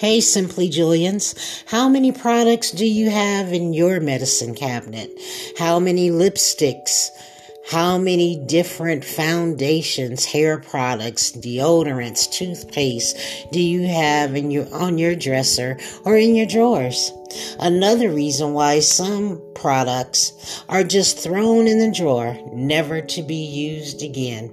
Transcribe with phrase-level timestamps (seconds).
[0.00, 1.34] Hey, Simply Julians,
[1.66, 5.10] how many products do you have in your medicine cabinet?
[5.58, 7.10] How many lipsticks?
[7.70, 13.14] How many different foundations, hair products, deodorants, toothpaste
[13.52, 17.12] do you have in your on your dresser or in your drawers?
[17.58, 24.02] Another reason why some products are just thrown in the drawer, never to be used
[24.02, 24.50] again.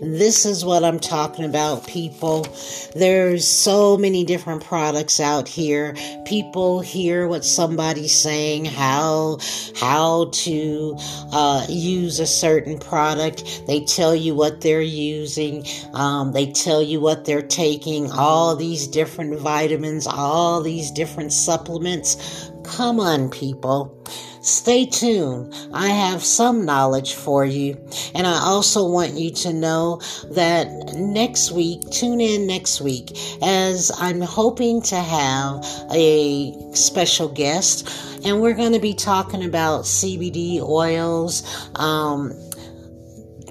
[0.00, 2.46] This is what I'm talking about, people.
[2.94, 5.94] There's so many different products out here.
[6.24, 9.38] People hear what somebody's saying, how
[9.76, 10.96] how to
[11.32, 13.62] uh, use a certain product.
[13.66, 15.64] They tell you what they're using.
[15.92, 18.10] Um, they tell you what they're taking.
[18.12, 22.50] All these different vitamins, all these different supplements.
[22.66, 23.96] Come on, people.
[24.42, 25.54] Stay tuned.
[25.72, 27.76] I have some knowledge for you.
[28.14, 30.00] And I also want you to know
[30.32, 37.88] that next week, tune in next week, as I'm hoping to have a special guest.
[38.24, 41.42] And we're going to be talking about CBD oils,
[41.76, 42.28] um,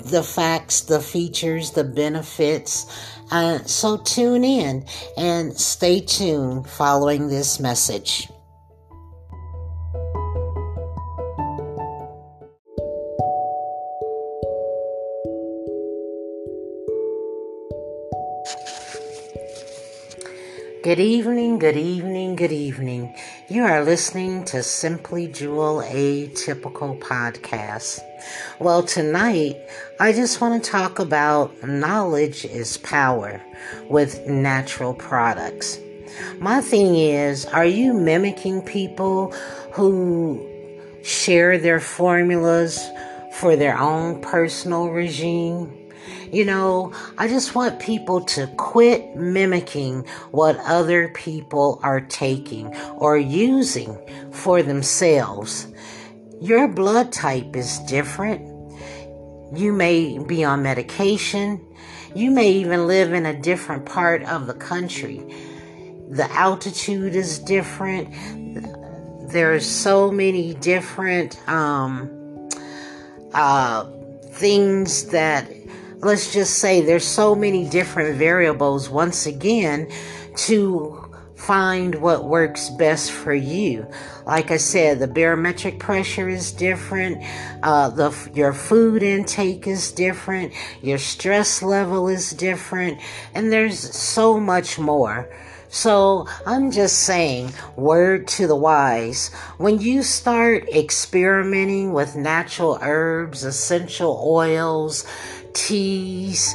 [0.05, 2.85] the facts, the features, the benefits.
[3.31, 4.85] Uh, so tune in
[5.17, 8.29] and stay tuned following this message.
[20.86, 23.16] Good evening, good evening, good evening.
[23.47, 28.02] You are listening to Simply Jewel Atypical Podcast.
[28.59, 29.58] Well, tonight
[30.00, 33.41] I just want to talk about knowledge is power
[33.89, 35.80] with natural products.
[36.38, 39.31] My thing is, are you mimicking people
[39.72, 40.47] who
[41.03, 42.80] share their formulas
[43.39, 45.84] for their own personal regime?
[46.31, 53.17] You know, I just want people to quit mimicking what other people are taking or
[53.17, 53.97] using
[54.31, 55.67] for themselves.
[56.41, 58.51] Your blood type is different.
[59.55, 61.66] You may be on medication.
[62.13, 65.21] You may even live in a different part of the country.
[66.09, 68.09] The altitude is different.
[69.31, 72.50] There's so many different um,
[73.33, 73.85] uh,
[74.31, 75.50] things that
[76.00, 79.89] let's just say there's so many different variables once again
[80.35, 81.01] to
[81.35, 83.88] find what works best for you.
[84.25, 87.23] Like I said, the barometric pressure is different.
[87.61, 90.53] Uh, the your food intake is different.
[90.81, 93.00] Your stress level is different,
[93.33, 95.29] and there's so much more.
[95.69, 99.29] So I'm just saying, word to the wise.
[99.57, 105.06] When you start experimenting with natural herbs, essential oils,
[105.55, 106.53] teas,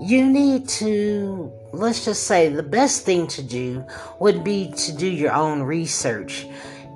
[0.00, 3.84] you need to, let's just say, the best thing to do
[4.20, 6.46] would be to do your own research.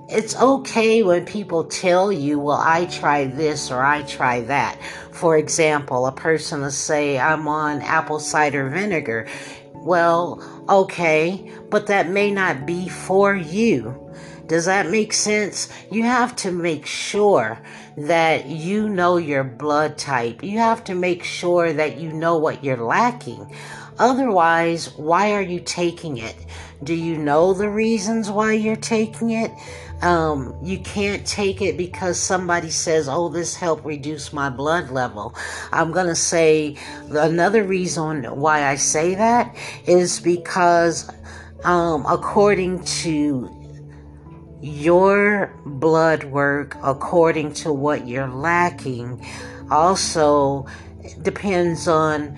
[0.08, 4.80] It's okay when people tell you, well, I try this or I try that.
[5.10, 9.26] For example, a person will say, I'm on apple cider vinegar.
[9.74, 14.05] Well, okay, but that may not be for you.
[14.46, 15.68] Does that make sense?
[15.90, 17.58] You have to make sure
[17.96, 20.42] that you know your blood type.
[20.42, 23.52] You have to make sure that you know what you're lacking.
[23.98, 26.36] Otherwise, why are you taking it?
[26.84, 29.50] Do you know the reasons why you're taking it?
[30.02, 35.34] Um, you can't take it because somebody says, oh, this helped reduce my blood level.
[35.72, 36.76] I'm going to say
[37.10, 41.10] another reason why I say that is because,
[41.64, 43.55] um, according to
[44.60, 49.24] your blood work according to what you're lacking
[49.70, 50.66] also
[51.22, 52.28] depends on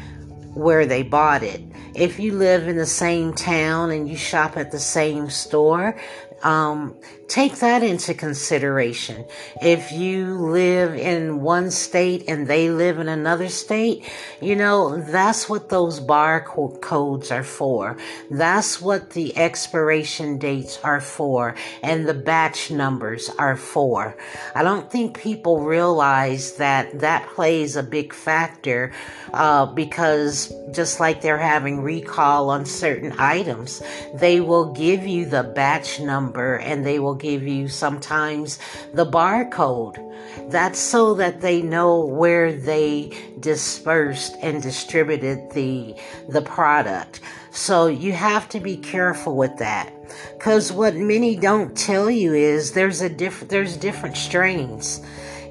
[0.54, 1.62] where they bought it.
[1.94, 5.98] If you live in the same town and you shop at the same store,
[6.42, 6.96] um,
[7.28, 9.26] take that into consideration.
[9.60, 14.10] If you live in one state and they live in another state,
[14.40, 17.98] you know, that's what those barcodes are for.
[18.30, 24.16] That's what the expiration dates are for and the batch numbers are for.
[24.54, 28.92] I don't think people realize that that plays a big factor
[29.34, 33.82] uh, because just like they're having recall on certain items,
[34.14, 38.59] they will give you the batch number and they will give you sometimes
[38.94, 40.05] the barcode.
[40.50, 45.94] That's so that they know where they dispersed and distributed the
[46.29, 47.20] the product.
[47.50, 49.93] So you have to be careful with that.
[50.38, 55.00] Cuz what many don't tell you is there's a diff- there's different strains.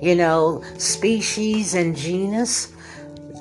[0.02, 2.72] You know, species and genus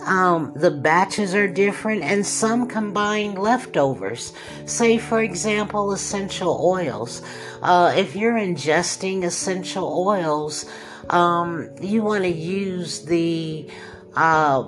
[0.06, 4.32] um, the batches are different, and some combine leftovers.
[4.64, 7.22] Say, for example, essential oils.
[7.60, 10.64] Uh, if you're ingesting essential oils,
[11.10, 13.68] um, you want to use the
[14.14, 14.62] uh,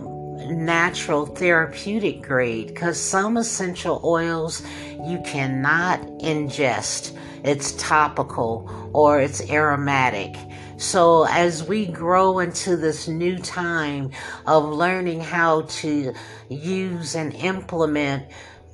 [0.47, 4.63] natural therapeutic grade because some essential oils
[5.05, 7.17] you cannot ingest.
[7.45, 10.35] It's topical or it's aromatic.
[10.79, 14.13] So, as we grow into this new time
[14.47, 16.15] of learning how to
[16.49, 18.29] use and implement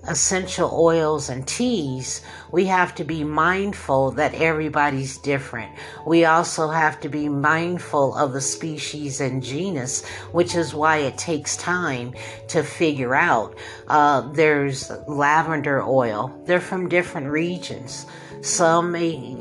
[0.07, 2.21] essential oils and teas,
[2.53, 5.73] we have to be mindful that everybody's different.
[6.07, 11.17] We also have to be mindful of the species and genus, which is why it
[11.17, 12.13] takes time
[12.49, 13.57] to figure out.
[13.89, 18.05] Uh, there's lavender oil, they're from different regions.
[18.43, 19.39] Some may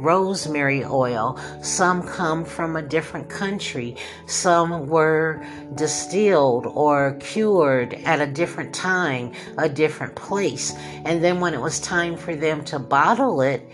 [0.00, 1.38] rosemary oil.
[1.62, 3.96] Some come from a different country.
[4.26, 5.44] Some were
[5.74, 10.74] distilled or cured at a different time, a different place.
[11.04, 13.68] And then when it was time for them to bottle it,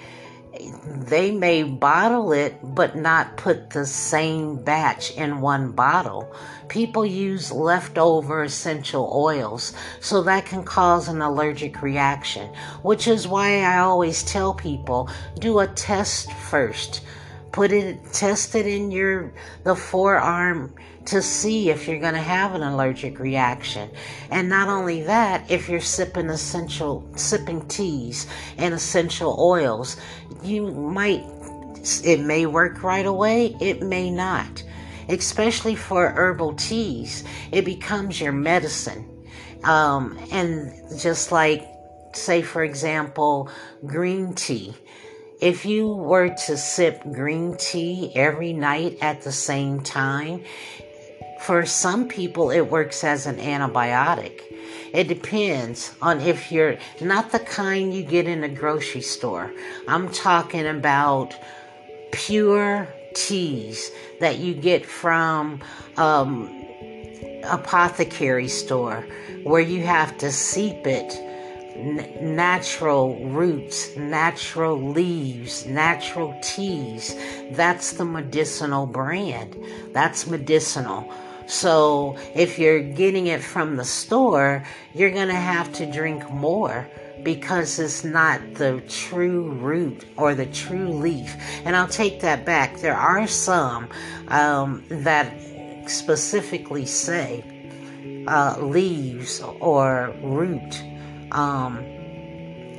[0.87, 6.33] they may bottle it but not put the same batch in one bottle.
[6.69, 12.49] People use leftover essential oils, so that can cause an allergic reaction,
[12.83, 15.09] which is why I always tell people
[15.39, 17.03] do a test first.
[17.57, 19.33] Put it test it in your
[19.65, 20.75] the forearm
[21.07, 23.91] to see if you're going to have an allergic reaction.
[24.31, 28.27] And not only that, if you're sipping essential sipping teas
[28.59, 29.97] and essential oils,
[30.43, 31.25] you might
[32.05, 34.63] it may work right away, it may not.
[35.09, 39.09] Especially for herbal teas, it becomes your medicine.
[39.65, 41.67] Um, and just like,
[42.13, 43.51] say, for example,
[43.87, 44.75] green tea.
[45.41, 50.45] If you were to sip green tea every night at the same time,
[51.41, 54.41] for some people, it works as an antibiotic.
[54.95, 59.53] It depends on if you're not the kind you get in a grocery store.
[59.87, 61.35] I'm talking about
[62.13, 63.91] pure teas
[64.21, 65.61] that you get from
[65.99, 66.65] um,
[67.45, 69.07] apothecary store
[69.43, 71.26] where you have to seep it
[71.79, 77.15] Natural roots, natural leaves, natural teas.
[77.53, 79.57] That's the medicinal brand.
[79.93, 81.13] That's medicinal.
[81.47, 84.65] So if you're getting it from the store,
[84.95, 86.89] you're going to have to drink more
[87.23, 91.35] because it's not the true root or the true leaf.
[91.65, 92.79] And I'll take that back.
[92.79, 93.89] There are some
[94.29, 95.33] um, that
[95.87, 97.45] specifically say
[98.27, 100.83] uh, leaves or root.
[101.33, 101.79] Um,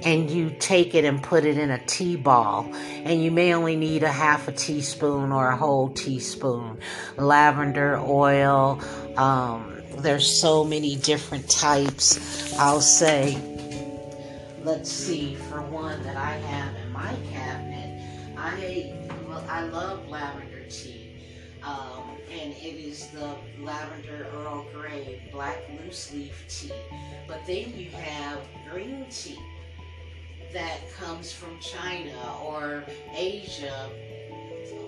[0.03, 3.75] and you take it and put it in a tea ball and you may only
[3.75, 6.77] need a half a teaspoon or a whole teaspoon.
[7.17, 8.79] Lavender oil
[9.17, 12.53] um, there's so many different types.
[12.59, 13.37] I'll say
[14.63, 18.03] let's see for one that i have in my cabinet
[18.37, 18.93] i
[19.49, 21.15] i love lavender tea.
[21.63, 26.71] Um, and it is the lavender earl grey black loose leaf tea
[27.27, 28.39] but then you have
[28.69, 29.39] green tea
[30.53, 32.83] that comes from China or
[33.13, 33.89] Asia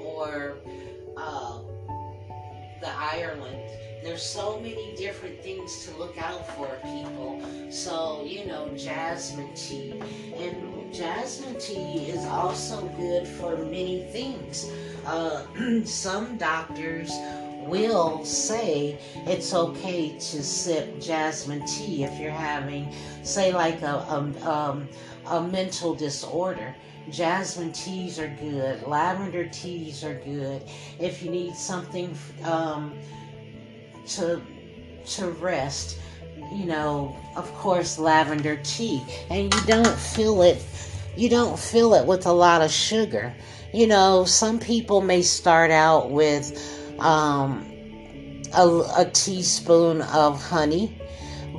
[0.02, 0.58] or
[1.18, 1.60] uh,
[2.82, 3.70] the Ireland.
[4.04, 7.42] There's so many different things to look out for, people.
[8.80, 10.02] Jasmine tea.
[10.38, 14.72] And jasmine tea is also good for many things.
[15.06, 15.46] Uh,
[15.84, 17.12] some doctors
[17.68, 24.50] will say it's okay to sip jasmine tea if you're having, say, like a, a
[24.50, 24.88] um,
[25.28, 26.76] a mental disorder.
[27.12, 28.84] Jasmine teas are good.
[28.84, 30.64] Lavender teas are good.
[31.00, 32.98] If you need something um,
[34.08, 34.42] to
[35.06, 35.98] to rest,
[36.52, 40.64] you know, of course, lavender tea, and you don't feel it.
[41.16, 43.34] You don't feel it with a lot of sugar.
[43.74, 46.58] You know, some people may start out with
[47.00, 47.66] um,
[48.56, 50.98] a, a teaspoon of honey,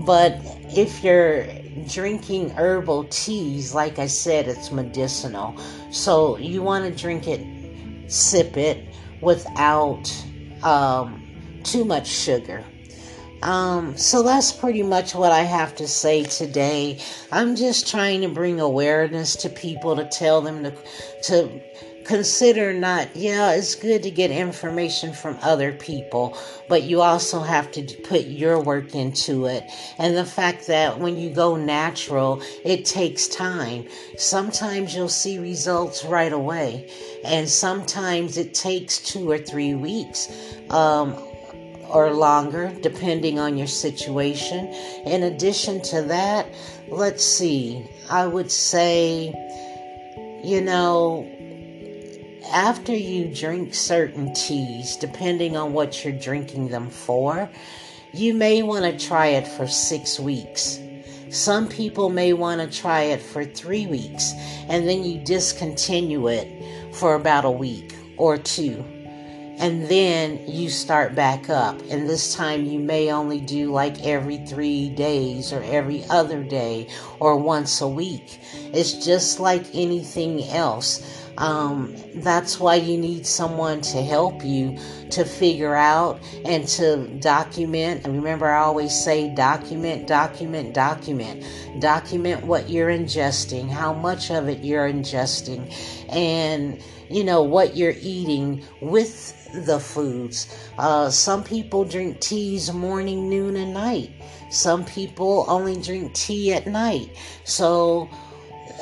[0.01, 0.39] but
[0.75, 1.47] if you're
[1.89, 5.57] drinking herbal teas, like I said, it's medicinal.
[5.91, 7.41] So you want to drink it,
[8.11, 8.87] sip it
[9.21, 10.11] without
[10.63, 11.23] um,
[11.63, 12.65] too much sugar.
[13.43, 16.99] Um, so that's pretty much what I have to say today.
[17.33, 20.75] I'm just trying to bring awareness to people to tell them to
[21.23, 21.61] to
[22.05, 26.37] consider not, yeah, it's good to get information from other people,
[26.69, 29.63] but you also have to put your work into it.
[29.97, 33.87] And the fact that when you go natural, it takes time.
[34.17, 36.91] Sometimes you'll see results right away,
[37.25, 40.29] and sometimes it takes two or three weeks.
[40.71, 41.17] Um,
[41.91, 44.67] or longer, depending on your situation.
[45.05, 46.47] In addition to that,
[46.89, 49.35] let's see, I would say,
[50.43, 51.29] you know,
[52.53, 57.49] after you drink certain teas, depending on what you're drinking them for,
[58.13, 60.81] you may want to try it for six weeks.
[61.31, 64.33] Some people may want to try it for three weeks
[64.69, 66.49] and then you discontinue it
[66.93, 68.85] for about a week or two.
[69.61, 71.79] And then you start back up.
[71.91, 76.89] And this time you may only do like every three days or every other day
[77.21, 78.41] or once a week.
[78.73, 84.79] It's just like anything else um, that's why you need someone to help you
[85.11, 88.05] to figure out and to document.
[88.05, 91.45] And remember, I always say document, document, document.
[91.81, 95.73] Document what you're ingesting, how much of it you're ingesting,
[96.11, 99.37] and you know what you're eating with
[99.67, 100.71] the foods.
[100.79, 104.11] Uh, some people drink teas morning, noon, and night.
[104.51, 107.11] Some people only drink tea at night.
[107.45, 108.09] So,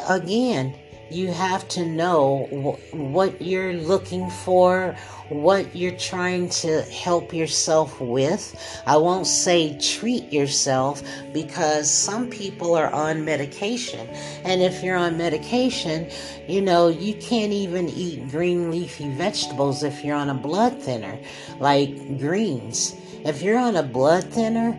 [0.09, 0.75] again,
[1.11, 2.49] you have to know
[2.93, 4.97] what you're looking for,
[5.29, 8.55] what you're trying to help yourself with.
[8.87, 14.07] I won't say treat yourself because some people are on medication.
[14.45, 16.11] And if you're on medication,
[16.47, 21.19] you know, you can't even eat green leafy vegetables if you're on a blood thinner,
[21.59, 22.95] like greens.
[23.25, 24.79] If you're on a blood thinner,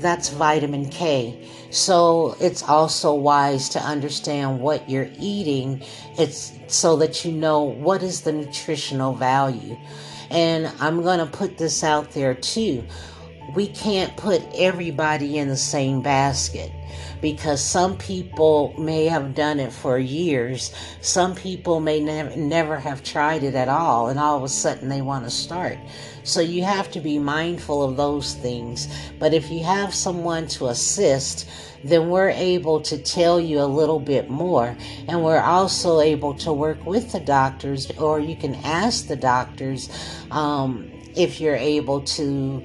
[0.00, 1.48] that's vitamin K.
[1.70, 5.82] So it's also wise to understand what you're eating.
[6.18, 9.76] It's so that you know what is the nutritional value.
[10.30, 12.84] And I'm going to put this out there too.
[13.52, 16.72] We can't put everybody in the same basket
[17.20, 20.74] because some people may have done it for years.
[21.00, 24.88] Some people may nev- never have tried it at all, and all of a sudden
[24.88, 25.78] they want to start.
[26.22, 28.88] So you have to be mindful of those things.
[29.18, 31.48] But if you have someone to assist,
[31.84, 34.76] then we're able to tell you a little bit more.
[35.06, 39.90] And we're also able to work with the doctors, or you can ask the doctors
[40.30, 42.64] um, if you're able to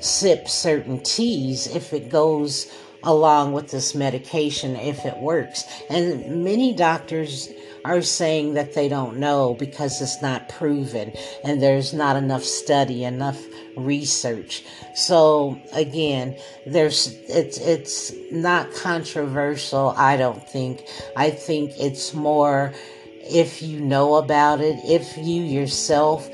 [0.00, 5.64] sip certain teas if it goes along with this medication if it works.
[5.88, 7.50] And many doctors
[7.84, 11.12] are saying that they don't know because it's not proven
[11.44, 13.40] and there's not enough study, enough
[13.76, 14.64] research.
[14.94, 16.36] So again,
[16.66, 20.84] there's it's it's not controversial, I don't think.
[21.16, 22.74] I think it's more
[23.22, 26.28] if you know about it, if you yourself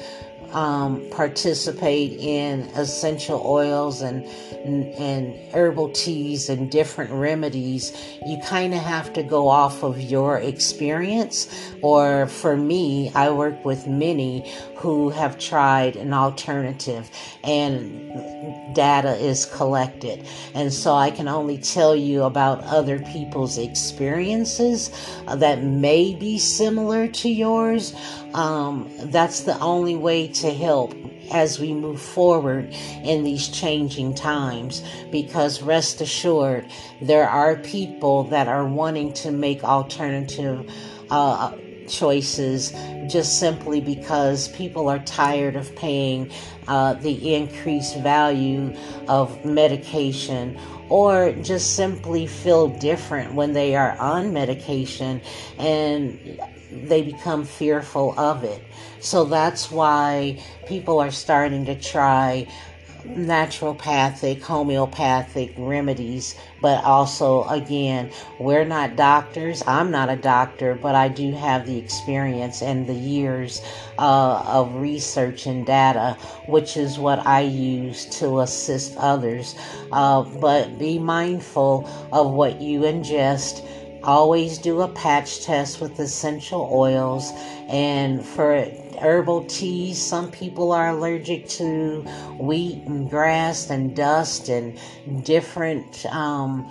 [0.55, 4.25] um, participate in essential oils and
[4.65, 7.93] and herbal teas and different remedies,
[8.27, 11.49] you kind of have to go off of your experience.
[11.83, 17.11] Or for me, I work with many who have tried an alternative
[17.43, 20.27] and data is collected.
[20.55, 24.91] And so I can only tell you about other people's experiences
[25.27, 27.95] that may be similar to yours.
[28.35, 30.95] Um, that's the only way to help
[31.33, 32.73] as we move forward
[33.03, 34.83] in these changing times.
[35.11, 36.67] Because rest assured
[37.01, 40.69] there are people that are wanting to make alternative
[41.11, 41.57] uh,
[41.89, 42.73] choices
[43.07, 46.31] just simply because people are tired of paying
[46.67, 48.75] uh, the increased value
[49.09, 50.59] of medication
[50.89, 55.21] or just simply feel different when they are on medication.
[55.59, 56.41] And
[56.71, 58.63] they become fearful of it.
[59.01, 62.47] So that's why people are starting to try
[63.07, 69.63] naturopathic, homeopathic remedies, but also, again, we're not doctors.
[69.67, 73.61] I'm not a doctor, but I do have the experience and the years
[73.99, 76.17] uh, of research and data,
[76.47, 79.55] which is what I use to assist others.
[79.93, 83.67] Uh, but be mindful of what you ingest
[84.05, 87.33] always do a patch test with essential oils.
[87.69, 88.65] And for
[89.01, 92.03] herbal teas some people are allergic to
[92.39, 94.79] wheat and grass and dust and
[95.25, 96.71] different um,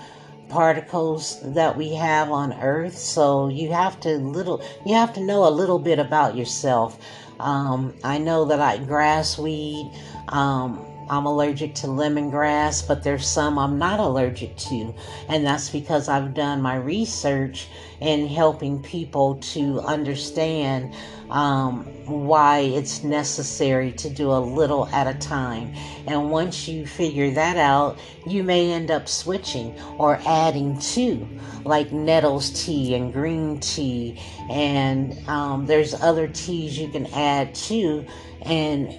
[0.50, 2.98] particles that we have on earth.
[2.98, 6.98] So you have to little you have to know a little bit about yourself.
[7.40, 9.92] Um, i know that i grass weed
[10.30, 14.96] um, I'm allergic to lemongrass, but there's some I'm not allergic to.
[15.30, 17.68] And that's because I've done my research
[18.02, 20.94] in helping people to understand
[21.30, 25.74] um, why it's necessary to do a little at a time.
[26.08, 31.28] And once you figure that out, you may end up switching or adding to,
[31.64, 34.20] like nettles tea and green tea.
[34.50, 38.06] And um, there's other teas you can add to.
[38.42, 38.90] And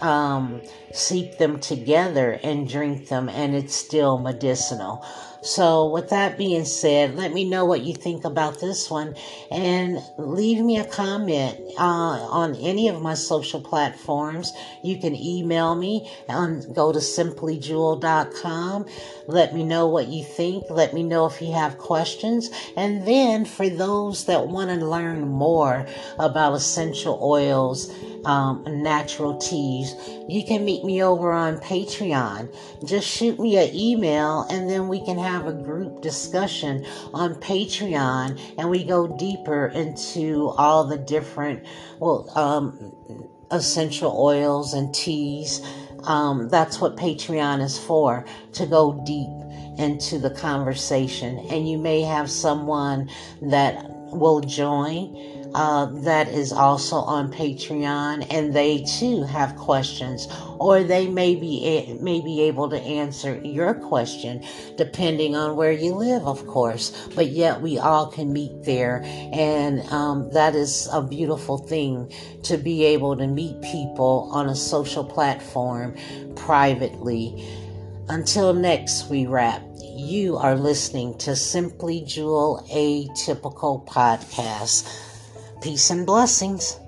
[0.00, 0.60] um,
[0.96, 5.04] seep them together and drink them, and it's still medicinal.
[5.46, 9.14] So, with that being said, let me know what you think about this one
[9.48, 14.52] and leave me a comment uh, on any of my social platforms.
[14.82, 18.86] You can email me and go to simplyjewel.com.
[19.28, 20.64] Let me know what you think.
[20.68, 22.50] Let me know if you have questions.
[22.76, 25.86] And then, for those that want to learn more
[26.18, 27.92] about essential oils,
[28.24, 29.94] um, natural teas,
[30.28, 32.54] you can meet me over on Patreon.
[32.84, 38.40] Just shoot me an email and then we can have a group discussion on Patreon
[38.58, 41.64] and we go deeper into all the different,
[41.98, 42.92] well, um,
[43.50, 45.60] essential oils and teas.
[46.04, 49.28] Um, that's what Patreon is for, to go deep
[49.78, 51.38] into the conversation.
[51.50, 53.10] And you may have someone
[53.42, 60.84] that will join uh, that is also on Patreon, and they too have questions, or
[60.84, 64.44] they may be may be able to answer your question,
[64.76, 67.08] depending on where you live, of course.
[67.14, 72.58] But yet we all can meet there, and um, that is a beautiful thing to
[72.58, 75.96] be able to meet people on a social platform
[76.36, 77.48] privately.
[78.10, 79.62] Until next we wrap.
[79.80, 84.84] You are listening to Simply Jewel Atypical Podcast.
[85.60, 86.78] Peace and blessings.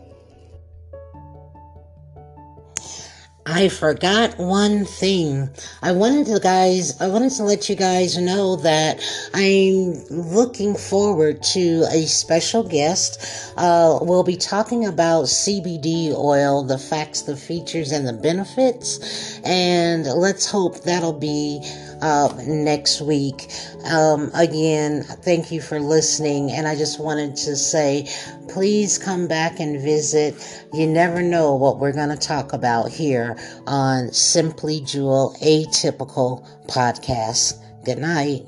[3.51, 5.49] I forgot one thing.
[5.81, 9.01] I wanted to guys, I wanted to let you guys know that
[9.33, 13.55] I'm looking forward to a special guest.
[13.57, 19.41] Uh, we'll be talking about CBD oil, the facts, the features, and the benefits.
[19.45, 21.63] And let's hope that'll be
[22.01, 23.51] uh, next week.
[23.91, 26.51] Um, again, thank you for listening.
[26.53, 28.09] And I just wanted to say,
[28.49, 30.35] please come back and visit.
[30.73, 37.63] You never know what we're going to talk about here on Simply Jewel Atypical Podcast.
[37.85, 38.47] Good night.